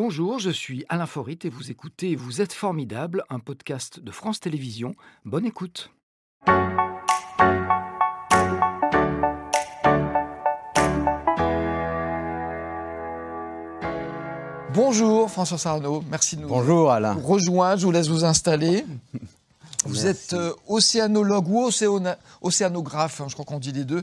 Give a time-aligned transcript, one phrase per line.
[0.00, 4.38] Bonjour, je suis Alain Forit et vous écoutez Vous êtes formidable, un podcast de France
[4.38, 4.94] Télévisions.
[5.24, 5.90] Bonne écoute.
[14.74, 17.14] Bonjour François Sarno, merci de nous Bonjour Alain.
[17.14, 17.80] rejoindre.
[17.80, 18.84] Je vous laisse vous installer.
[19.84, 24.02] Vous êtes euh, océanologue ou océana- océanographe, hein, je crois qu'on dit les deux,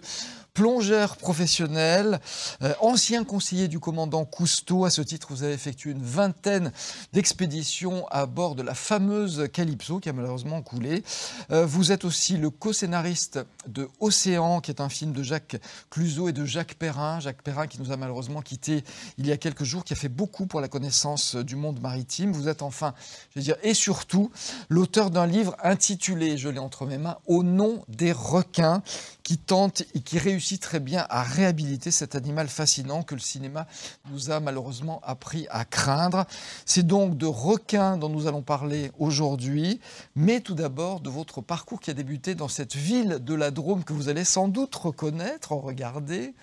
[0.56, 2.20] plongeur professionnel,
[2.64, 4.86] euh, ancien conseiller du commandant Cousteau.
[4.86, 6.72] À ce titre, vous avez effectué une vingtaine
[7.12, 11.04] d'expéditions à bord de la fameuse Calypso qui a malheureusement coulé.
[11.52, 15.58] Euh, vous êtes aussi le co-scénariste de Océan, qui est un film de Jacques
[15.90, 17.20] Cluzot et de Jacques Perrin.
[17.20, 18.86] Jacques Perrin qui nous a malheureusement quittés
[19.18, 22.32] il y a quelques jours, qui a fait beaucoup pour la connaissance du monde maritime.
[22.32, 22.94] Vous êtes enfin,
[23.34, 24.32] je veux dire, et surtout,
[24.70, 28.82] l'auteur d'un livre intitulé, je l'ai entre mes mains, Au nom des requins,
[29.24, 33.68] qui tente et qui réussit très bien à réhabiliter cet animal fascinant que le cinéma
[34.12, 36.26] nous a malheureusement appris à craindre.
[36.66, 39.80] C'est donc de requins dont nous allons parler aujourd'hui,
[40.16, 43.84] mais tout d'abord de votre parcours qui a débuté dans cette ville de la Drôme
[43.84, 46.34] que vous allez sans doute reconnaître, regardez.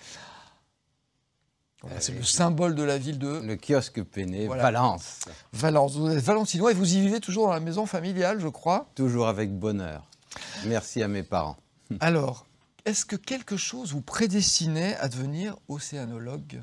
[1.81, 4.63] Voilà, C'est le symbole de la ville de Le kiosque peiné, Voilà.
[4.63, 5.19] Valence.
[5.51, 5.95] Valence.
[5.95, 8.87] Vous êtes valentinois et vous y vivez toujours dans la maison familiale, je crois.
[8.95, 10.05] Toujours avec bonheur.
[10.65, 11.57] Merci à mes parents.
[11.99, 12.45] Alors,
[12.85, 16.61] est-ce que quelque chose vous prédestinait à devenir océanologue?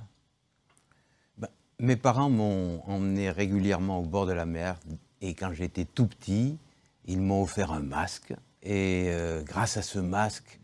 [1.39, 4.79] Ben, mes parents m'ont emmené régulièrement au bord de la mer
[5.21, 6.59] et quand j'étais tout petit,
[7.07, 8.35] ils m'ont offert un masque.
[8.63, 10.61] Et euh, grâce à ce masque,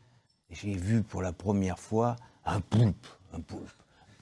[0.50, 3.06] j'ai vu pour la première fois un poulpe.
[3.32, 3.70] Un poulpe.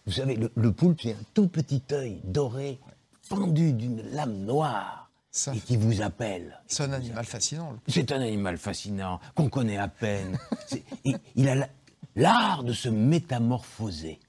[0.06, 2.78] Vous savez, le, le poulpe, c'est un tout petit œil doré,
[3.22, 5.03] fendu d'une lame noire,
[5.36, 6.60] Ça, et qui vous appelle.
[6.68, 7.74] C'est un animal fascinant.
[7.88, 10.38] C'est un animal fascinant, qu'on connaît à peine.
[11.04, 11.68] Il, il a la-
[12.14, 14.20] l'art de se métamorphoser.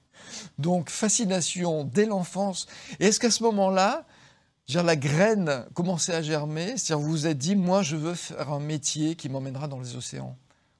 [0.58, 2.66] Donc, fascination dès l'enfance.
[2.98, 4.04] Et est-ce qu'à ce moment-là,
[4.66, 6.76] veux dire, la graine commençait à germer?
[6.76, 9.94] C'est-à-dire, vous vous êtes dit, moi, je veux faire un métier qui m'emmènera dans les
[9.94, 10.36] océans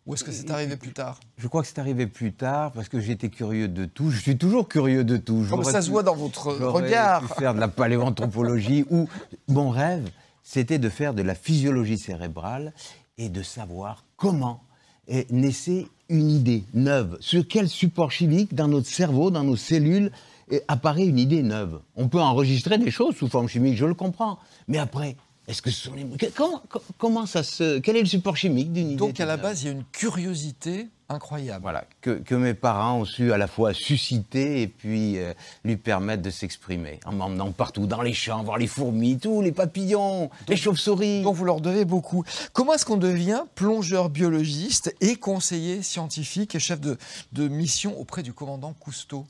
[0.06, 1.18] Ou est-ce que c'est arrivé plus tard?
[1.36, 4.10] Je crois que c'est arrivé plus tard parce que j'étais curieux de tout.
[4.10, 5.44] Je suis toujours curieux de tout.
[5.50, 7.22] Comme ça se voit dans votre regard.
[7.22, 9.08] pu faire de la paléoanthropologie ou
[9.48, 10.08] mon rêve,
[10.44, 12.72] c'était de faire de la physiologie cérébrale
[13.18, 14.62] et de savoir comment
[15.08, 17.16] est naissait une idée neuve.
[17.18, 20.12] Sur quel support chimique dans notre cerveau, dans nos cellules,
[20.52, 21.80] eh, apparaît une idée neuve?
[21.96, 24.38] On peut enregistrer des choses sous forme chimique, je le comprends.
[24.68, 25.16] Mais après,
[25.48, 26.06] est-ce que ce sont les...
[26.34, 27.78] Comment, co- comment ça se...
[27.78, 29.84] Quel est le support chimique d'une idée Donc, à la base, il y a une
[29.92, 31.62] curiosité incroyable.
[31.62, 35.34] voilà, que, que mes parents ont su à la fois susciter et puis euh,
[35.64, 39.52] lui permettre de s'exprimer, en m'emmenant partout, dans les champs, voir les fourmis, tous les
[39.52, 41.22] papillons, les chauves-souris.
[41.22, 42.24] dont vous leur devez beaucoup.
[42.52, 46.98] Comment est-ce qu'on devient plongeur biologiste et conseiller scientifique et chef de,
[47.32, 49.26] de mission auprès du commandant Cousteau?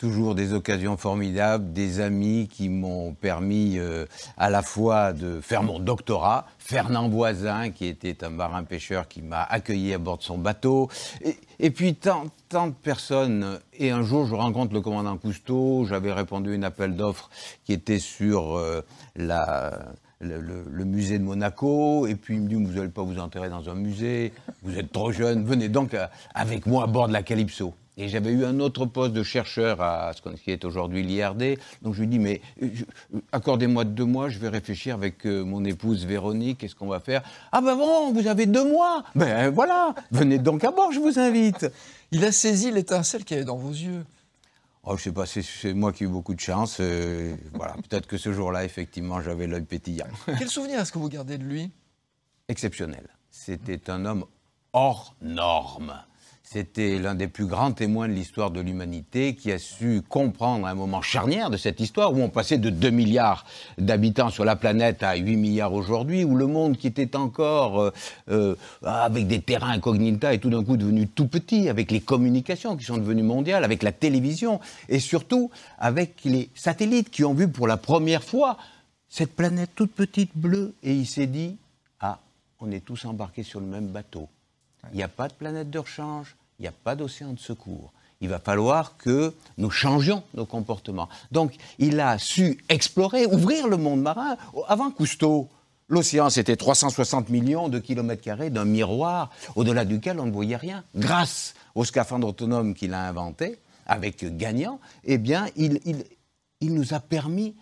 [0.00, 4.06] Toujours des occasions formidables, des amis qui m'ont permis euh,
[4.38, 6.46] à la fois de faire mon doctorat.
[6.58, 10.88] Fernand Voisin, qui était un marin-pêcheur qui m'a accueilli à bord de son bateau.
[11.58, 13.58] Et, puis tant, tant de personnes.
[13.74, 15.84] Et un jour, je rencontre le commandant Cousteau.
[15.84, 17.28] J'avais répondu à un appel d'offres
[17.66, 18.80] qui était sur euh,
[19.16, 19.78] la,
[20.20, 22.06] le, le- le musée de Monaco.
[22.06, 24.32] Et puis il me dit, vous n'allez pas vous enterrer dans un musée.
[24.62, 25.44] Vous êtes trop jeune.
[25.44, 27.74] Venez donc euh, avec moi à bord de la Calypso.
[27.96, 31.58] Et j'avais eu un autre poste de chercheur à ce qu'on- qui est aujourd'hui l'IRD.
[31.82, 32.68] Donc je lui dis, mais euh,
[33.14, 37.00] euh, accordez-moi deux mois, je vais réfléchir avec euh, mon épouse Véronique, qu'est-ce qu'on va
[37.00, 37.22] faire?
[37.52, 41.18] Ah ben bon, vous avez deux mois Ben voilà, venez donc à bord, je vous
[41.18, 41.66] invite.
[42.12, 44.04] Il a saisi l'étincelle qu'il y avait dans vos yeux.
[44.84, 46.78] Oh, je sais pas, c'est- c'est moi qui ai eu beaucoup de chance.
[46.80, 50.06] euh, voilà, peut-être que ce jour-là, effectivement, j'avais l'œil pétillant.
[50.38, 51.70] Quel souvenir est-ce que vous gardez de lui?
[52.48, 53.06] Exceptionnel.
[53.30, 54.24] C'était un homme
[54.72, 55.92] hors norme.
[56.52, 60.74] C'était l'un des plus grands témoins de l'histoire de l'humanité qui a su comprendre un
[60.74, 63.46] moment charnière de cette histoire où on passait de 2 milliards
[63.78, 67.92] d'habitants sur la planète à 8 milliards aujourd'hui, où le monde qui était encore euh,
[68.30, 72.76] euh, avec des terrains incognita est tout d'un coup devenu tout petit, avec les communications
[72.76, 77.46] qui sont devenues mondiales, avec la télévision et surtout avec les satellites qui ont vu
[77.46, 78.56] pour la première fois
[79.08, 81.58] cette planète toute petite bleue et il s'est dit
[82.00, 82.18] ah
[82.58, 84.28] on est tous embarqués sur le même bateau.
[84.92, 87.92] Il n'y a pas de planète de rechange, il n'y a pas d'océan de secours.
[88.20, 91.08] Il va falloir que nous changions nos comportements.
[91.32, 94.36] Donc, il a su explorer, ouvrir le monde marin.
[94.68, 95.48] Avant Cousteau,
[95.88, 100.84] l'océan, c'était 360 millions de kilomètres carrés d'un miroir au-delà duquel on ne voyait rien.
[100.94, 106.04] Grâce au scaphandre autonome qu'il a inventé, avec Gagnant, eh bien, il, il-
[106.60, 107.56] il nous a permis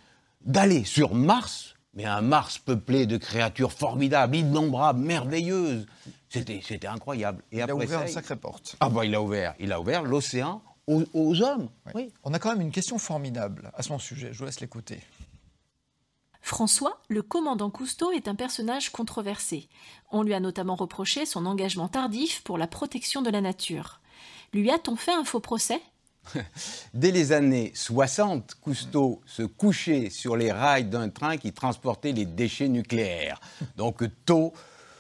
[0.44, 5.86] d'aller sur Mars, mais un Mars peuplé de créatures formidables, innombrables, merveilleuses.
[6.30, 7.42] C'était, c'était incroyable.
[7.52, 8.76] Et Il a ouvert ça, une il- sacrée porte.
[8.80, 11.68] Ah bah il a ouvert, il a ouvert l'océan aux, hommes.
[11.94, 12.10] Oui.
[12.24, 14.30] On a quand même une question formidable à son sujet.
[14.32, 15.00] Je vous laisse l'écouter.
[16.40, 19.68] François, le commandant Cousteau, est un personnage controversé.
[20.10, 24.00] On lui a notamment reproché son engagement tardif pour la protection de la nature.
[24.54, 25.80] Lui a-t-on fait un faux procès?
[26.94, 32.24] Dès les années 60, Cousteau se couchait sur les rails d'un train qui transportait les
[32.24, 33.40] déchets nucléaires.
[33.76, 34.54] Donc tôt,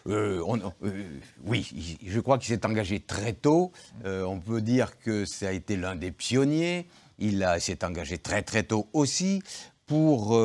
[0.08, 0.42] euh,
[0.84, 1.02] euh,
[1.44, 3.72] oui, je crois qu'il s'est engagé très tôt.
[4.04, 6.86] Euh, on peut dire que ça a été l'un des pionniers.
[7.18, 9.42] Il s'est engagé très très tôt aussi
[9.86, 10.38] pour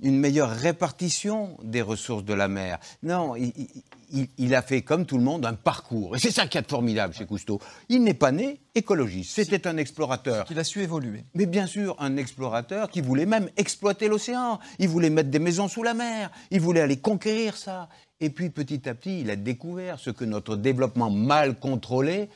[0.00, 2.78] une meilleure répartition des ressources de la mer.
[3.02, 6.14] Non, il, a fait comme tout le monde un parcours.
[6.14, 7.60] Et c'est ça qui est formidable chez Cousteau.
[7.88, 10.46] Il n'est pas né écologiste, c'était un explorateur.
[10.50, 11.24] Il a su évoluer.
[11.34, 14.60] Mais bien sûr, un explorateur qui voulait même exploiter l'océan.
[14.78, 16.30] Il voulait mettre des maisons sous la mer.
[16.50, 17.88] Il voulait aller conquérir ça.
[18.20, 22.28] Et puis petit à petit, il a découvert ce que notre développement mal contrôlé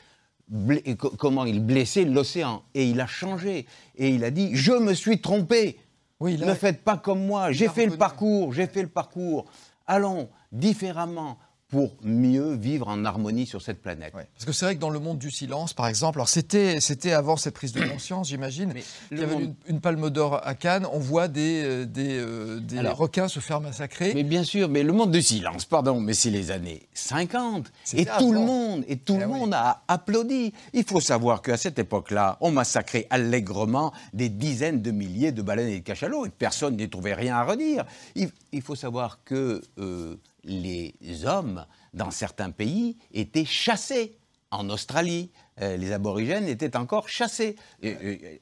[1.18, 2.62] comment il blessait l'océan.
[2.74, 3.66] Et il a changé.
[3.96, 5.78] Et il a dit, je me suis trompé.
[6.20, 7.52] Oui, ne faites pas comme moi.
[7.52, 9.46] J'ai fait le parcours, j'ai fait le parcours.
[9.86, 14.12] Allons différemment pour mieux vivre en harmonie sur cette planète.
[14.12, 17.12] Parce que c'est vrai que dans le monde du silence, par exemple, alors c'était, c'était
[17.12, 18.72] avant cette prise de conscience, j'imagine,
[19.10, 22.80] il y avait une, palme d'or à Cannes, on voit des, euh, des, euh, des
[22.88, 24.14] requins se faire massacrer.
[24.14, 28.06] Mais bien sûr, mais le monde du silence, pardon, mais c'est les années 50, et
[28.18, 30.54] tout le monde, et tout le eh monde a applaudi.
[30.72, 35.68] Il faut savoir qu'à cette époque-là, on massacrait allègrement des dizaines de milliers de baleines
[35.68, 37.84] et de cachalots, et personne n'y trouvait rien à redire.
[38.14, 39.60] Il, faut savoir que...
[39.78, 40.16] Euh,
[40.48, 41.64] les hommes,
[41.94, 44.18] dans certains pays, étaient chassés.
[44.50, 45.30] En Australie,
[45.60, 47.56] euh, les aborigènes étaient encore chassés.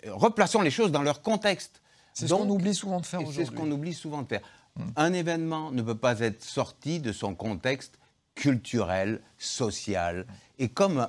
[0.06, 1.82] replaçons les choses dans leur contexte.
[2.12, 3.44] C'est ce qu'on oublie souvent de faire aujourd'hui.
[3.44, 4.41] C'est ce qu'on oublie souvent de faire.
[4.76, 4.91] Hmm.
[4.97, 7.99] Un événement ne peut pas être sorti de son contexte
[8.35, 10.26] culturel, social,
[10.59, 11.09] et comme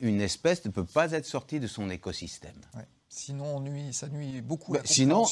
[0.00, 2.60] une espèce ne peut pas être sortie de son écosystème.
[3.16, 5.24] Sinon, on nuit, ça nuit beaucoup à la Sinon,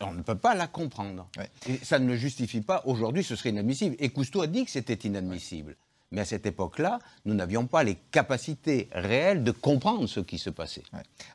[0.00, 1.28] on ne peut pas la comprendre.
[1.68, 2.82] Et ça ne le justifie pas.
[2.86, 3.94] Aujourd'hui, ce serait inadmissible.
[4.00, 5.76] Et Cousteau a dit que c'était inadmissible.
[6.10, 10.50] Mais à cette époque-là, nous n'avions pas les capacités réelles de comprendre ce qui se
[10.50, 10.82] passait.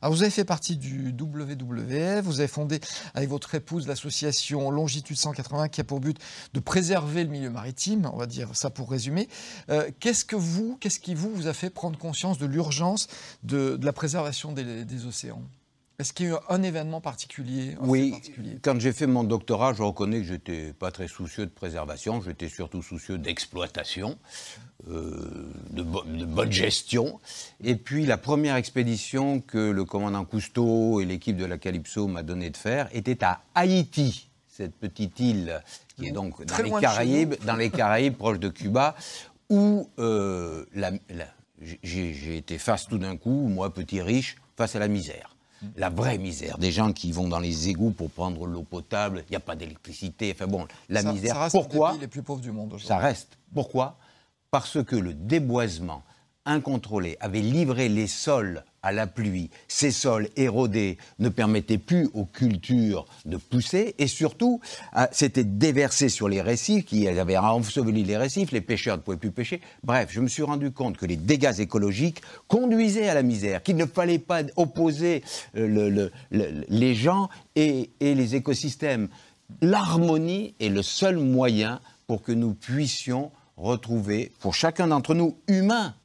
[0.01, 2.81] Alors vous avez fait partie du WWF, vous avez fondé
[3.13, 6.19] avec votre épouse l'association Longitude 180 qui a pour but
[6.53, 9.29] de préserver le milieu maritime, on va dire ça pour résumer.
[9.69, 13.07] Euh, qu'est-ce que vous, qu'est-ce qui vous, vous a fait prendre conscience de l'urgence
[13.43, 15.41] de, la préservation des océans?
[15.97, 18.15] Est-ce qu'il y a eu un événement particulier Oui,
[18.61, 22.21] quand j'ai fait mon doctorat, je reconnais que je n'étais pas très soucieux de préservation,
[22.21, 24.17] j'étais surtout soucieux d'exploitation,
[24.89, 27.19] euh, de, bonne gestion.
[27.63, 32.23] Et puis la première expédition que le commandant Cousteau et l'équipe de la Calypso m'a
[32.23, 35.61] donné de faire était à Haïti, cette petite île
[35.95, 38.95] qui est donc dans les Caraïbes, dans les Caraïbes, proche de Cuba,
[39.49, 40.65] où euh,
[41.83, 45.34] j'ai été face tout d'un coup, moi petit riche, face à la misère
[45.75, 49.31] la vraie misère, des gens qui vont dans les égouts pour prendre l'eau potable, il
[49.31, 51.35] n'y a pas d'électricité, enfin bon, la misère.
[51.35, 53.37] Ça reste Pourquoi les plus pauvres du monde Ça reste.
[53.53, 53.97] Pourquoi?
[54.51, 56.03] Parce que le déboisement
[56.45, 62.25] incontrôlé avait livré les sols à la pluie, ces sols érodés ne permettaient plus aux
[62.25, 64.61] cultures de pousser et surtout
[65.11, 69.31] c'était déversé sur les récifs qui avaient enseveli les récifs, les pêcheurs ne pouvaient plus
[69.31, 69.59] pêcher.
[69.83, 73.75] Bref, je me suis rendu compte que les dégâts écologiques conduisaient à la misère, qu'il
[73.75, 75.23] ne fallait pas opposer
[75.57, 79.07] euh, les gens et les écosystèmes.
[79.61, 85.95] L'harmonie est le seul moyen pour que nous puissions retrouver, pour chacun d'entre nous, humains,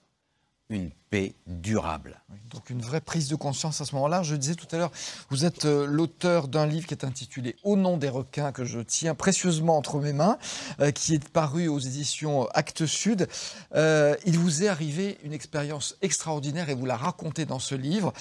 [0.71, 2.21] une paix durable.
[2.53, 4.23] donc une vraie prise de conscience à ce moment-là.
[4.23, 4.93] Je disais tout à l'heure,
[5.29, 8.79] vous êtes euh, l'auteur d'un livre qui est intitulé Au nom des requins, que je
[8.79, 10.39] tiens précieusement entre mes mains,
[10.79, 13.29] euh, qui est paru aux éditions Actes Sud.
[13.75, 18.13] Euh, il vous est arrivé une expérience extraordinaire et vous la racontez dans ce livre.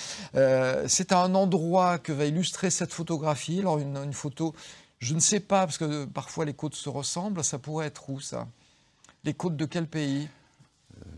[0.87, 3.59] C'est un endroit que va illustrer cette photographie.
[3.59, 4.55] Alors une photo,
[4.97, 8.19] je ne sais pas, parce que parfois les côtes se ressemblent, ça pourrait être où
[8.19, 8.47] ça?
[9.23, 10.27] Les côtes de quel pays?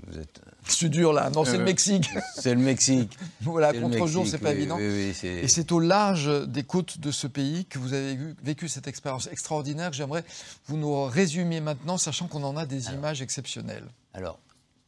[0.08, 1.30] Vous êtes c'est dur là.
[1.30, 2.10] Non, c'est le euh, Mexique.
[2.36, 3.18] C'est le Mexique.
[3.42, 4.78] voilà, contre-jour, c'est pas évident.
[4.80, 9.28] et c'est au large des côtes de ce pays que vous avez vécu cette expérience
[9.32, 10.24] extraordinaire j'aimerais
[10.68, 13.86] vous nous résumiez maintenant, sachant qu'on en a des images exceptionnelles.
[14.14, 14.40] Alors,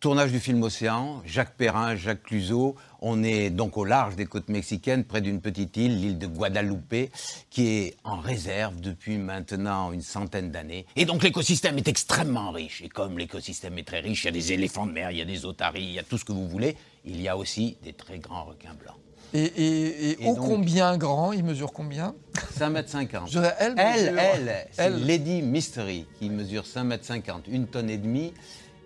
[0.03, 2.75] Tournage du film Océan, Jacques Perrin, Jacques Cluzot.
[2.99, 7.09] On est donc au large des côtes mexicaines, près d'une petite île, l'île de Guadalupe,
[7.49, 10.85] qui est en réserve depuis maintenant une centaine d'années.
[10.97, 12.81] Et donc l'écosystème est extrêmement riche.
[12.81, 15.21] Et comme l'écosystème est très riche, il y a des éléphants de mer, il y
[15.21, 16.75] a des otaries, il y a tout ce que vous voulez.
[17.05, 18.97] Il y a aussi des très grands requins blancs.
[19.33, 21.31] Et, et, combien grand?
[21.31, 22.13] Il mesure combien?
[22.59, 23.51] 5,50 m.
[23.57, 28.33] Elle, elle, elle, c'est Lady Mystery qui mesure 5,50 m, une tonne et demie.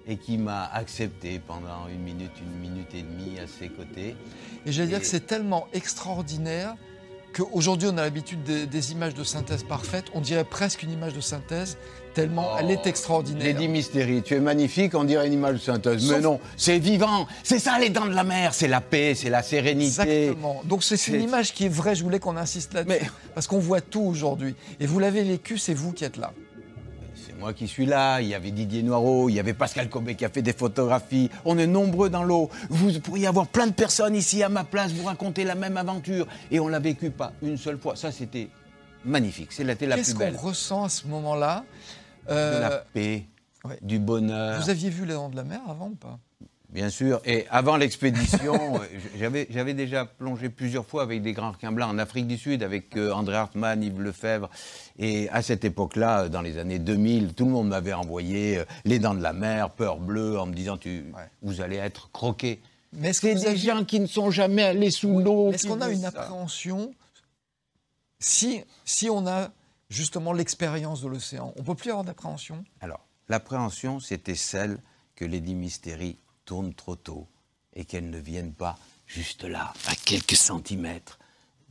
[0.08, 4.16] Et qui m'a accepté pendant une minute, une minute et demie à ses côtés.
[4.66, 6.76] Et j'allais dire que c'est tellement extraordinaire
[7.36, 11.22] qu'aujourd'hui on a l'habitude des, images de synthèse parfaites, on dirait presque une image de
[11.22, 11.78] synthèse,
[12.14, 13.46] tellement elle est oh, extraordinaire.
[13.46, 16.10] Lady Mystery, tu es magnifique, on dirait une image de synthèse.
[16.10, 19.30] Mais non, c'est vivant, c'est ça les dents de la mer, c'est la paix, c'est
[19.30, 20.28] la sérénité.
[20.28, 20.62] Exactement.
[20.64, 23.82] Donc c'est une image qui est vraie, je voulais qu'on insiste là-dessus, parce qu'on voit
[23.82, 24.56] tout aujourd'hui.
[24.80, 26.34] Et vous l'avez vécu, c'est vous qui êtes là
[27.40, 30.26] moi qui suis là, il y avait Didier Noireau, il y avait Pascal Cobé qui
[30.26, 31.30] a fait des photographies.
[31.46, 32.50] On est nombreux dans l'eau.
[32.70, 36.28] Vous pourriez avoir plein de personnes ici à ma place, vous raconter la même aventure.
[36.52, 37.96] Et on l'a vécu pas une seule fois.
[37.96, 38.50] Ça, c'était
[39.06, 39.52] magnifique.
[39.52, 39.98] C'est la plus belle.
[39.98, 41.64] Qu'est-ce qu'on ressent à ce moment-là?
[42.28, 43.26] De la euh, paix,
[43.82, 44.60] du bonheur.
[44.62, 46.20] Vous aviez vu les dents de la mer avant ou pas?
[46.70, 47.22] Bien sûr.
[47.24, 48.82] Et avant l'expédition,
[49.18, 52.98] j'avais déjà plongé plusieurs fois avec des grands requins blancs en Afrique du Sud, avec
[52.98, 54.50] euh, André Hartmann, Yves Lefebvre.
[55.00, 59.00] Et à cette époque-là, dans les années 2000, tout le monde m'avait envoyé euh, Les
[59.00, 61.06] Dents de la Mer, Peur Bleue, en me disant tu,
[61.42, 62.62] Vous allez être croqué.
[62.92, 65.52] Mais c'est des gens qui ne sont jamais allés sous l'eau.
[65.52, 66.94] Est-ce qu'on a une appréhension
[68.20, 69.52] si, si on a
[69.90, 72.64] justement l'expérience de l'océan On ne peut plus avoir d'appréhension?
[72.82, 74.80] Alors, l'appréhension, c'était celle
[75.16, 76.18] que Lady Mystery
[76.48, 77.28] tourne trop tôt
[77.76, 81.20] et qu'elles ne viennent pas juste là, à quelques centimètres,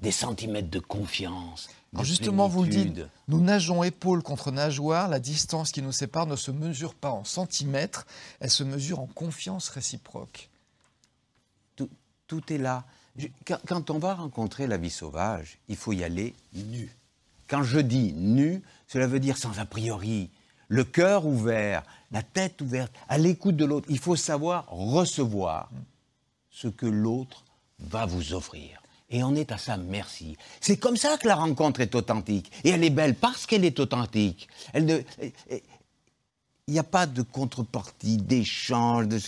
[0.01, 1.69] des centimètres de confiance.
[2.03, 6.37] Justement, vous le dites, nous nageons épaule contre nageoire, la distance qui nous sépare ne
[6.37, 8.07] se mesure pas en centimètres,
[8.39, 10.51] elle se mesure en confiance réciproque.
[12.29, 12.85] Tout, est là.
[13.69, 16.91] quand, on va rencontrer la vie sauvage, il faut y aller nu.
[17.47, 20.29] Quand je dis nu, cela veut dire sans a priori,
[20.69, 23.87] le cœur ouvert, la tête ouverte, à l'écoute de l'autre.
[23.91, 25.71] Il faut savoir recevoir
[26.51, 27.45] ce que l'autre
[27.79, 28.81] va vous offrir.
[29.09, 30.37] Et on est à sa merci.
[30.61, 32.51] C'est comme ça que la rencontre est authentique.
[32.65, 34.49] Et elle est belle parce qu'elle est authentique.
[34.73, 35.05] Elle
[36.69, 39.21] il n'y a pas de contrepartie, d'échange, de,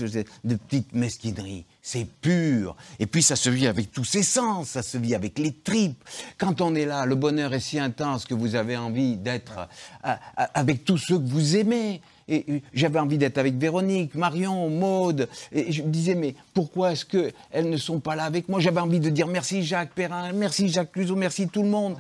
[0.43, 1.65] de petites mesquineries.
[1.81, 2.75] C'est pur.
[2.99, 6.03] Et puis ça se vit avec tous ses sens, ça se vit avec les tripes.
[6.37, 9.69] Quand on est là, le bonheur est si intense que vous avez envie d'être
[10.03, 12.03] avec tous ceux que vous aimez.
[12.29, 15.29] Et j'avais envie d'être avec Véronique, Marion, Maude.
[15.53, 18.61] Et je me disais, mais pourquoi est-ce qu'elles ne sont pas là avec moi?
[18.61, 21.97] J'avais envie de dire merci Jacques Perrin, merci Jacques Cluzot, merci tout le monde.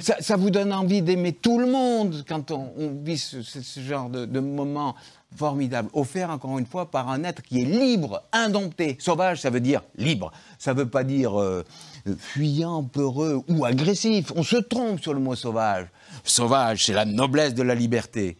[0.00, 2.70] ça, vous donne envie d'aimer tout le monde quand on,
[3.04, 3.40] vit ce,
[3.80, 4.94] genre de, de moment
[5.36, 8.96] formidable, offert encore une fois par un être qui est libre, indompté.
[9.00, 10.32] Sauvage, ça veut dire libre.
[10.58, 11.64] Ça ne veut pas dire euh,
[12.18, 14.32] fuyant, peureux ou agressif.
[14.36, 15.86] On se trompe sur le mot sauvage.
[16.24, 18.36] Sauvage, c'est la noblesse de la liberté.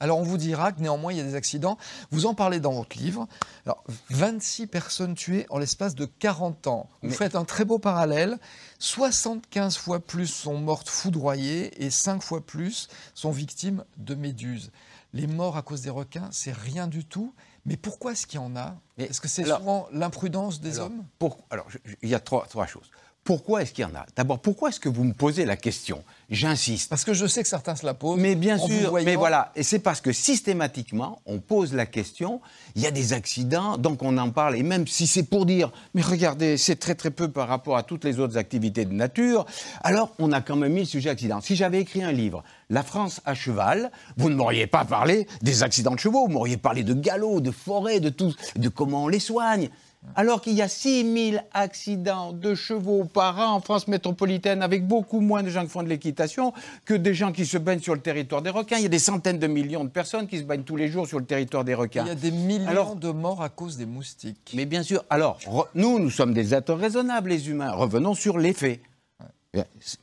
[0.00, 1.78] Alors on vous dira que néanmoins il y a des accidents.
[2.10, 3.26] Vous en parlez dans votre livre.
[3.66, 6.88] Alors 26 personnes tuées en l'espace de 40 ans.
[7.02, 8.38] Vous faites un très beau parallèle.
[8.78, 14.70] 75 fois plus sont mortes foudroyées et 5 fois plus sont victimes de méduses.
[15.14, 17.34] Les morts à cause des requins, c'est rien du tout.
[17.64, 18.76] Mais pourquoi est-ce qu'il y en a?
[18.98, 21.04] Est-ce que c'est souvent l'imprudence des hommes?
[21.50, 21.66] Alors,
[22.02, 22.90] il y a trois choses.
[23.24, 24.06] Pourquoi est-ce qu'il y en a?
[24.16, 26.02] D'abord, pourquoi est-ce que vous me posez la question?
[26.30, 26.88] J'insiste.
[26.88, 28.18] Parce que je sais que certains se la posent.
[28.18, 29.52] Mais bien sûr, mais voilà.
[29.54, 32.40] Et c'est parce que systématiquement, on pose la question,
[32.74, 34.56] il y a des accidents, donc on en parle.
[34.56, 37.82] Et même si c'est pour dire, mais regardez, c'est très très peu par rapport à
[37.82, 39.44] toutes les autres activités de nature,
[39.82, 41.42] alors on a quand même mis le sujet accident.
[41.42, 45.62] Si j'avais écrit un livre, La France à cheval, vous ne m'auriez pas parlé des
[45.62, 49.08] accidents de chevaux, vous m'auriez parlé de galops, de forêts, de tout, de comment on
[49.08, 49.68] les soigne
[50.14, 55.20] alors qu'il y a 6000 accidents de chevaux par an en France métropolitaine, avec beaucoup
[55.20, 56.52] moins de gens qui font de l'équitation
[56.84, 58.76] que des gens qui se baignent sur le territoire des requins.
[58.76, 61.06] Il y a des centaines de millions de personnes qui se baignent tous les jours
[61.06, 62.04] sur le territoire des requins.
[62.04, 64.52] Il y a des millions de morts à cause des moustiques.
[64.54, 65.04] Mais bien sûr.
[65.10, 65.38] Alors,
[65.74, 67.72] nous, nous sommes des êtres raisonnables, les humains.
[67.72, 68.80] Revenons sur les faits.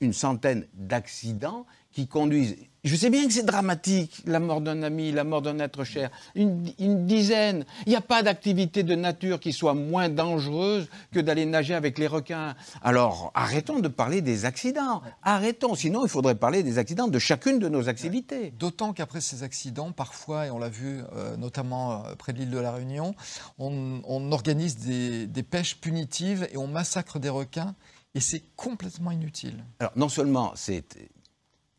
[0.01, 5.11] Une centaine d'accidents qui conduisent je sais bien que c'est dramatique, la mort d'un ami,
[5.11, 6.11] la mort d'un être cher.
[6.35, 6.61] Une,
[7.07, 7.65] dizaine.
[7.87, 11.97] Il n'y a pas d'activité de nature qui soit moins dangereuse que d'aller nager avec
[11.97, 12.53] les requins.
[12.83, 15.01] Alors, arrêtons de parler des accidents.
[15.23, 15.73] Arrêtons.
[15.73, 18.51] Sinon, il faudrait parler des accidents de chacune de nos activités.
[18.51, 22.51] D'autant qu'après ces accidents, parfois, et on l'a vu euh, notamment euh, près de l'île
[22.51, 23.15] de la Réunion,
[23.57, 27.73] on, organise des, des pêches punitives et on massacre des requins.
[28.13, 29.65] Et c'est complètement inutile.
[29.79, 30.85] Alors, non seulement c'est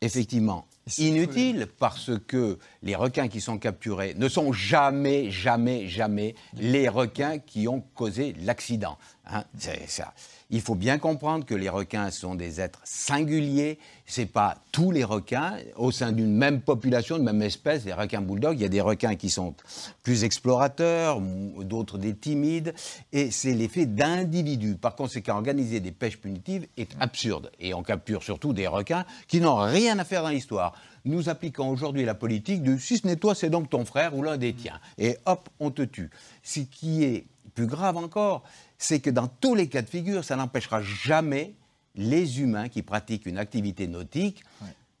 [0.01, 6.87] effectivement inutile parce que les requins qui sont capturés ne sont jamais, jamais, jamais les
[6.87, 8.97] requins qui ont causé l'accident.
[9.25, 9.43] Hein,
[9.87, 10.13] ça.
[10.49, 13.79] Il faut bien comprendre que les requins sont des êtres singuliers.
[14.05, 17.83] Ce n'est pas tous les requins au sein d'une même population, de même espèce.
[17.83, 19.55] Les requins bulldogs, il y a des requins qui sont
[20.03, 22.73] plus explorateurs, d'autres des timides.
[23.11, 24.75] Et c'est l'effet d'individus.
[24.75, 27.51] Par conséquent, organiser des pêches punitives est absurde.
[27.59, 30.73] Et on capture surtout des requins qui n'ont rien à faire dans l'histoire
[31.07, 34.23] nous appliquons aujourd'hui la politique de si ce n'est toi, c'est donc ton frère ou
[34.23, 34.79] l'un des tiens.
[34.97, 36.09] Et hop, on te tue.
[36.43, 37.25] Ce qui est
[37.55, 38.43] plus grave encore,
[38.77, 41.53] c'est que dans tous les cas de figure, ça n'empêchera jamais
[41.95, 44.43] les humains qui pratiquent une activité nautique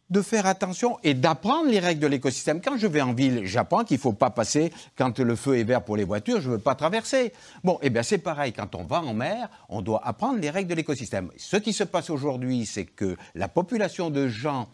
[0.09, 2.61] de faire attention et d'apprendre les règles de l'écosystème.
[2.61, 5.63] Quand je vais en ville, j'apprends qu'il ne faut pas passer quand le feu est
[5.63, 7.33] vert pour les voitures, je ne veux pas traverser.
[7.63, 10.69] Bon, eh bien c'est pareil, quand on va en mer, on doit apprendre les règles
[10.69, 11.29] de l'écosystème.
[11.37, 14.69] Ce qui se passe aujourd'hui, c'est que la population de gens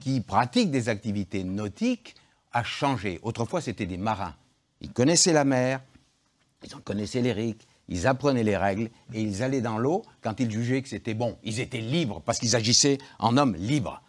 [0.00, 2.16] qui pratiquent des activités nautiques
[2.52, 3.20] a changé.
[3.22, 4.34] Autrefois, c'était des marins.
[4.80, 5.80] Ils connaissaient la mer,
[6.64, 10.40] ils en connaissaient les riques, ils apprenaient les règles et ils allaient dans l'eau quand
[10.40, 11.36] ils jugeaient que c'était bon.
[11.44, 14.02] Ils étaient libres parce qu'ils agissaient en hommes libres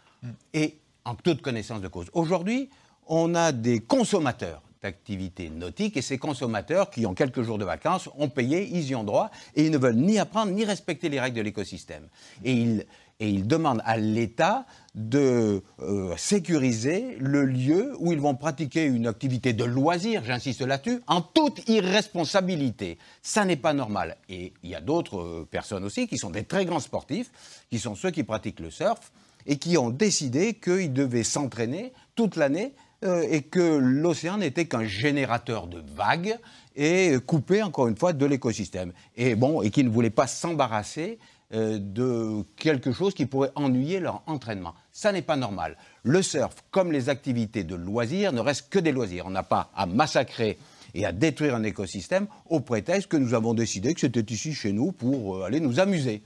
[0.52, 2.06] et en toute connaissance de cause.
[2.14, 2.70] Aujourd'hui,
[3.06, 8.10] on a des consommateurs d'activités nautiques et ces consommateurs qui ont quelques jours de vacances
[8.18, 11.20] ont payé, ils y ont droit et ils ne veulent ni apprendre ni respecter les
[11.20, 12.06] règles de l'écosystème.
[12.44, 12.86] Et ils,
[13.20, 19.06] et ils demandent à l'État de euh, sécuriser le lieu où ils vont pratiquer une
[19.06, 22.98] activité de loisir, j'insiste là-dessus, en toute irresponsabilité.
[23.22, 24.16] Ça n'est pas normal.
[24.28, 27.30] Et il y a d'autres euh, personnes aussi qui sont des très grands sportifs,
[27.70, 29.12] qui sont ceux qui pratiquent le surf,
[29.46, 32.72] et qui ont décidé qu'ils devaient s'entraîner toute l'année
[33.04, 36.38] euh, et que l'océan n'était qu'un générateur de vagues
[36.76, 38.92] et coupé encore une fois de l'écosystème.
[39.16, 41.18] Et bon, et qui ne voulaient pas s'embarrasser
[41.54, 44.74] euh, de quelque chose qui pourrait ennuyer leur entraînement.
[44.92, 45.76] Ça n'est pas normal.
[46.02, 49.26] Le surf, comme les activités de loisirs, ne reste que des loisirs.
[49.26, 50.58] On n'a pas à massacrer
[50.94, 54.72] et à détruire un écosystème au prétexte que nous avons décidé que c'était ici chez
[54.72, 56.22] nous pour euh, aller nous amuser.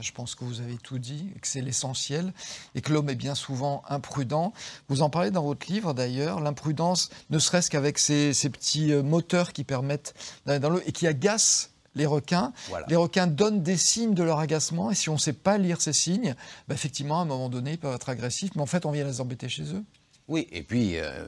[0.00, 2.32] Je pense que vous avez tout dit, que c'est l'essentiel,
[2.74, 4.52] et que l'homme est bien souvent imprudent.
[4.88, 9.02] Vous en parlez dans votre livre d'ailleurs, l'imprudence, ne serait-ce qu'avec ces, ces, petits euh,
[9.02, 10.14] moteurs qui permettent
[10.46, 12.52] d'aller dans l'eau et qui agacent les requins.
[12.88, 15.80] Les requins donnent des signes de leur agacement, et si on ne sait pas lire
[15.80, 16.34] ces signes,
[16.68, 19.04] bah, effectivement, à un moment donné, ils peuvent être agressifs, mais en fait, on vient
[19.04, 19.84] les embêter chez eux.
[20.28, 21.24] Oui, et puis, euh,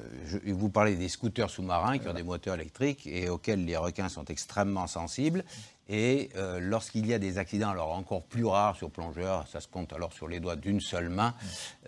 [0.47, 4.27] vous parlez des scooters sous-marins qui ont des moteurs électriques et auxquels les requins sont
[4.27, 5.43] extrêmement sensibles.
[5.93, 9.67] Et euh, lorsqu'il y a des accidents, alors encore plus rares sur plongeurs, ça se
[9.67, 11.35] compte alors sur les doigts d'une seule main,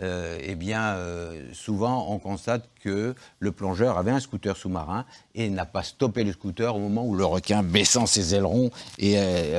[0.00, 5.48] euh, eh bien, euh, souvent on constate que le plongeur avait un scooter sous-marin et
[5.50, 9.16] n'a pas stoppé le scooter au moment où le requin, baissant ses ailerons et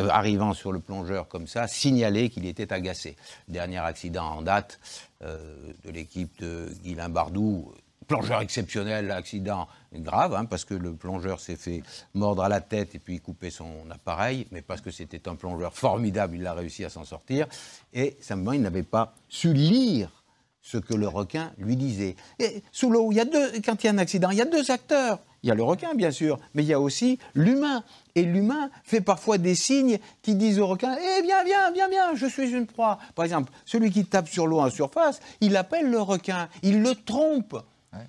[0.09, 3.15] arrivant sur le plongeur comme ça, signalait qu'il était agacé.
[3.47, 4.81] Dernier accident en date
[5.21, 7.73] de l'équipe de Guilain Bardou,
[8.07, 12.95] plongeur exceptionnel, accident grave, hein, parce que le plongeur s'est fait mordre à la tête
[12.95, 16.83] et puis couper son appareil, mais parce que c'était un plongeur formidable, il a réussi
[16.83, 17.47] à s'en sortir.
[17.93, 20.23] Et simplement, il n'avait pas su lire
[20.61, 22.15] ce que le requin lui disait.
[22.39, 24.41] Et sous l'eau, il y a deux, quand il y a un accident, il y
[24.41, 25.19] a deux acteurs.
[25.43, 27.83] Il y a le requin, bien sûr, mais il y a aussi l'humain.
[28.15, 32.15] Et l'humain fait parfois des signes qui disent au requin Eh, viens, viens, viens, viens,
[32.15, 32.97] je suis une proie.
[33.13, 36.95] Par exemple, celui qui tape sur l'eau en surface, il appelle le requin, il le
[36.95, 37.61] trompe.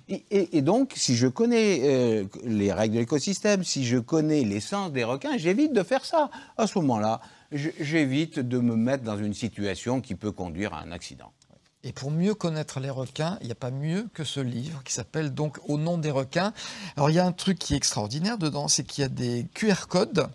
[0.07, 5.03] Et, donc, si je connais euh, les règles de l'écosystème, si je connais l'essence des
[5.03, 6.29] requins, j'évite de faire ça.
[6.57, 7.21] À ce moment-là,
[7.51, 11.31] j'évite de me mettre dans une situation qui peut conduire à un accident.
[11.83, 14.91] Et pour mieux connaître les requins, il n'y a pas mieux que ce livre qui
[14.91, 16.51] s'appelle donc Au nom des requins.
[16.97, 19.45] Alors il y a un truc qui est extraordinaire dedans, c'est qu'il y a des
[19.53, 20.27] QR codes,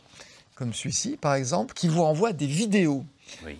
[0.55, 3.05] comme celui-ci par exemple, qui vous envoient des vidéos.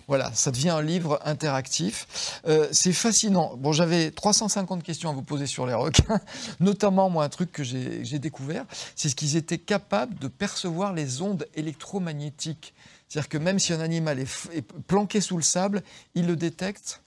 [0.07, 2.39] Voilà, ça devient un livre interactif.
[2.47, 3.55] Euh, c'est fascinant.
[3.57, 6.19] Bon, j'avais 350 questions à vous poser sur les requins,
[6.59, 11.21] notamment, moi, un truc que j'ai découvert, c'est ce qu'ils étaient capables de percevoir les
[11.21, 12.73] ondes électromagnétiques.
[13.07, 15.83] C'est-à-dire que même si un animal est planqué sous le sable,
[16.15, 17.01] il le détecte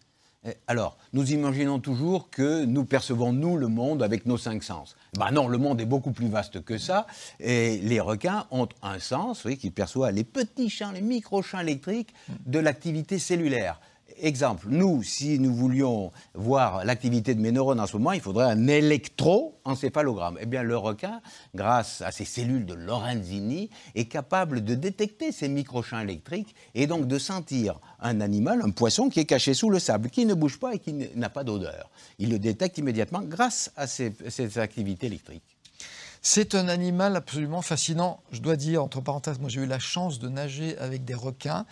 [0.66, 4.94] alors, nous imaginons toujours que nous percevons, nous, le monde avec nos cinq sens.
[5.18, 7.06] Ben non, le monde est beaucoup plus vaste que ça.
[7.40, 12.14] Et les requins ont un sens, oui, qui perçoit les petits champs, les micro-champs électriques
[12.46, 13.80] de l'activité cellulaire.
[14.20, 18.50] Exemple, nous, si nous voulions voir l'activité de mes neurones en ce moment, il faudrait
[18.50, 20.38] un électroencéphalogramme.
[20.40, 21.20] Eh bien, le requin,
[21.54, 27.06] grâce à ses cellules de Lorenzini, est capable de détecter ces microchamps électriques et donc
[27.06, 30.58] de sentir un animal, un poisson qui est caché sous le sable, qui ne bouge
[30.58, 31.90] pas et qui n'a pas d'odeur.
[32.18, 35.53] Il le détecte immédiatement grâce à ces activités électriques.
[36.26, 38.22] C'est un animal absolument fascinant.
[38.32, 41.66] Je dois dire, entre parenthèses, moi j'ai eu la chance de nager avec des requins,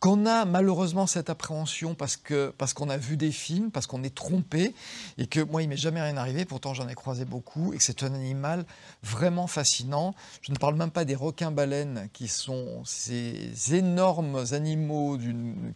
[0.00, 4.02] qu'on a malheureusement cette appréhension parce qu'on parce qu'on a vu des films, parce qu'on
[4.02, 4.74] est trompé,
[5.18, 7.82] et que moi il m'est jamais rien arrivé, pourtant j'en ai croisé beaucoup, et que
[7.82, 8.64] c'est un animal
[9.02, 10.14] vraiment fascinant.
[10.40, 15.18] Je ne parle même pas des requins-baleines, qui sont ces énormes animaux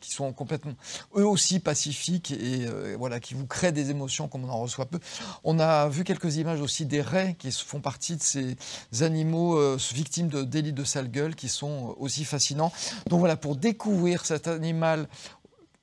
[0.01, 0.73] qui sont complètement,
[1.17, 4.87] eux aussi pacifiques, et euh, voilà, qui vous créent des émotions comme on en reçoit
[4.87, 5.01] peu.
[5.45, 8.57] On a vu quelques images aussi des raies qui font partie de ces
[9.01, 12.73] animaux euh, victimes de délits de sale gueule qui sont aussi fascinants.
[13.09, 15.09] Donc voilà, pour découvrir cet animal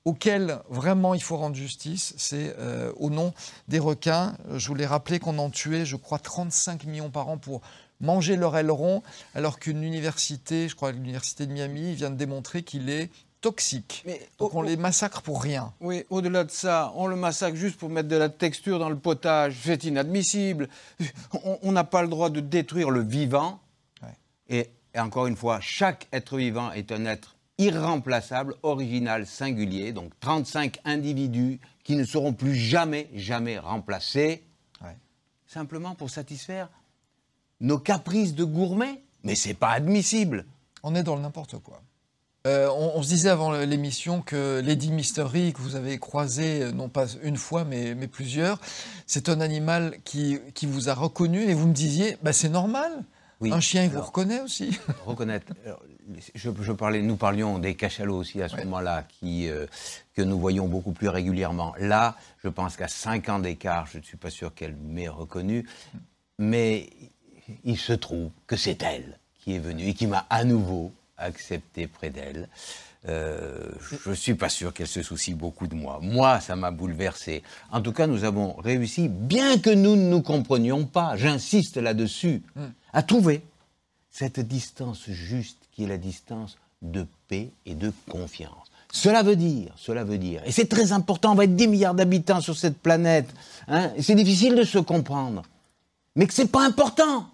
[0.05, 3.33] auquel vraiment il faut rendre justice, c'est euh, au nom
[3.67, 4.35] des requins.
[4.55, 7.61] Je voulais rappeler qu'on en tuait, je crois, 35 millions par an pour
[8.01, 9.03] manger leur aileron,
[9.35, 13.09] alors qu'une université, je crois l'université de Miami, vient de démontrer qu'il est
[13.41, 14.03] toxique.
[14.05, 15.73] Mais Donc on les massacre pour rien.
[15.79, 18.97] Oui, au-delà de ça, on le massacre juste pour mettre de la texture dans le
[18.97, 19.57] potage.
[19.63, 20.69] C'est inadmissible.
[21.63, 23.59] On n'a pas le droit de détruire le vivant.
[24.49, 29.91] Et, et, encore une fois, chaque être vivant est un être irremplaçable, original, singulier.
[29.91, 34.43] Donc 35 individus qui ne seront plus jamais, jamais remplacés.
[35.45, 36.69] Simplement pour satisfaire
[37.59, 39.03] nos caprices de gourmet.
[39.23, 40.45] Mais c'est pas admissible.
[40.83, 41.81] On est dans le n'importe quoi.
[42.47, 46.87] Euh, on, se disait avant l'émission que Lady Mystery, que vous avez croisé euh, non
[46.87, 48.61] pas une fois mais, plusieurs,
[49.07, 53.03] c'est un animal qui, vous a reconnu et vous me disiez, bah, c'est normal.
[53.41, 54.77] Un chien, il vous reconnaît aussi.
[55.05, 55.53] Reconnaître.
[56.35, 59.67] Je, parlais, nous parlions des cachalots aussi à ce moment-là, euh,
[60.13, 61.73] que nous voyons beaucoup plus régulièrement.
[61.79, 65.65] Là, je pense qu'à 5 ans d'écart, je ne suis pas sûr qu'elle m'ait reconnu,
[66.37, 66.89] mais
[67.63, 71.87] il se trouve que c'est elle qui est venue et qui m'a à nouveau accepté
[71.87, 72.47] près d'elle.
[73.07, 73.71] Euh,
[74.03, 75.99] je ne suis pas sûr qu'elle se soucie beaucoup de moi.
[76.01, 77.43] Moi, ça m'a bouleversé.
[77.71, 82.41] En tout cas, nous avons réussi, bien que nous ne nous comprenions pas, j'insiste là-dessus,
[82.55, 82.65] hmm.
[82.91, 83.41] à trouver
[84.11, 88.67] cette distance juste qui est la distance de paix et de confiance.
[88.91, 91.93] Cela veut dire, cela veut dire, et c'est très important, on va être 10 milliards
[91.93, 93.29] d'habitants sur cette planète,
[93.67, 95.43] hein, c'est difficile de se comprendre,
[96.15, 97.29] mais que ce n'est pas important.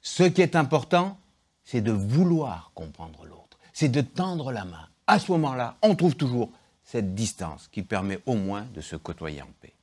[0.00, 1.16] Ce qui est important,
[1.64, 4.88] c'est de vouloir comprendre l'autre, c'est de tendre la main.
[5.06, 6.50] À ce moment-là, on trouve toujours
[6.84, 9.74] cette distance qui permet au moins de se côtoyer en paix.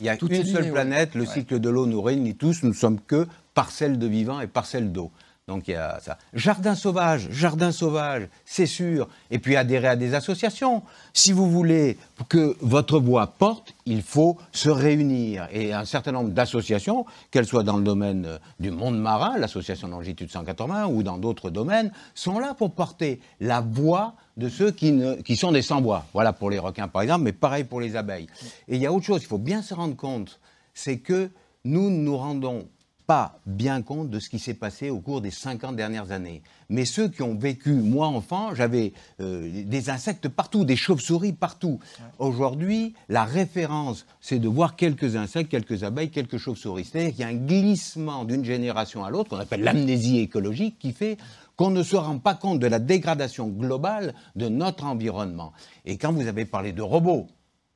[0.00, 2.74] Il y a une seule planète, le cycle de l'eau nous réunit tous, nous ne
[2.74, 5.10] sommes que parcelles de vivants et parcelles d'eau.
[5.48, 6.18] Donc il y a ça.
[6.34, 9.08] Jardin sauvage, jardin sauvage, c'est sûr.
[9.30, 10.82] Et puis adhérer à des associations.
[11.14, 11.96] Si vous voulez
[12.28, 15.48] que votre voix porte, il faut se réunir.
[15.50, 19.88] Et un certain nombre d'associations, qu'elles soient dans le domaine euh, du monde marin, l'association
[19.88, 24.92] Longitude 180, ou dans d'autres domaines, sont là pour porter la voix de ceux qui,
[24.92, 26.04] ne, qui sont des sans-voix.
[26.12, 28.26] Voilà pour les requins par exemple, mais pareil pour les abeilles.
[28.68, 30.40] Et il y a autre chose, il faut bien se rendre compte,
[30.74, 31.30] c'est que
[31.64, 32.68] nous nous rendons
[33.08, 36.42] pas bien compte de ce qui s'est passé au cours des 50 dernières années.
[36.68, 41.80] Mais ceux qui ont vécu, moi enfant, j'avais euh, des insectes partout, des chauves-souris partout.
[42.18, 46.84] Aujourd'hui, la référence, c'est de voir quelques insectes, quelques abeilles, quelques chauves-souris.
[46.84, 50.92] C'est-à-dire qu'il y a un glissement d'une génération à l'autre, qu'on appelle l'amnésie écologique, qui
[50.92, 51.16] fait
[51.56, 55.54] qu'on ne se rend pas compte de la dégradation globale de notre environnement.
[55.86, 57.26] Et quand vous avez parlé de robots,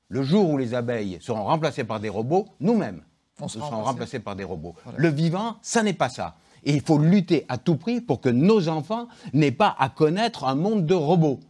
[0.09, 3.01] le jour où les abeilles seront remplacées par des robots, nous-mêmes,
[3.43, 4.75] on se sont remplacés par des robots.
[4.97, 6.37] Le vivant, ça n'est pas ça.
[6.65, 10.45] Et il faut lutter à tout prix pour que nos enfants n'aient pas à connaître
[10.45, 11.41] un monde de robots.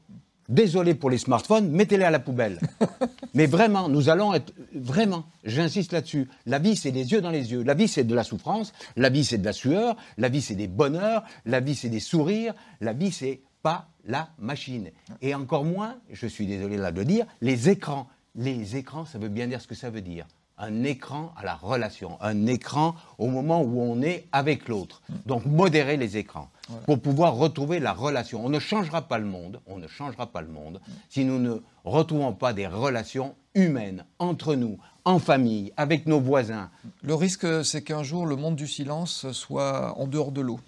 [0.48, 2.58] Désolé pour les smartphones, mettez-les à la poubelle.
[3.34, 4.52] Mais vraiment, nous allons être.
[4.74, 6.28] Vraiment, j'insiste là-dessus.
[6.46, 7.62] La vie, c'est les yeux dans les yeux.
[7.62, 8.72] La vie, c'est de la souffrance.
[8.96, 9.96] La vie, c'est de la sueur.
[10.16, 11.24] La vie, c'est des bonheurs.
[11.44, 12.54] La vie, c'est des sourires.
[12.80, 14.90] La vie, c'est pas la machine.
[15.20, 18.08] Et encore moins, je suis désolé là de le dire, les écrans.
[18.34, 20.26] Les écrans, ça veut bien dire ce que ça veut dire
[20.62, 25.02] un écran à la relation, un écran au moment où on est avec l'autre.
[25.26, 26.50] Donc modérer les écrans
[26.86, 28.44] pour pouvoir retrouver la relation.
[28.46, 31.56] On ne changera pas le monde, on ne changera pas le monde si nous ne
[31.84, 36.70] retrouvons pas des relations humaines entre nous, en famille, avec nos voisins.
[37.02, 40.60] Le risque, c'est qu'un jour le monde du silence soit en dehors de l'eau.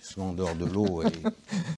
[0.00, 1.02] Soit en dehors de l'eau.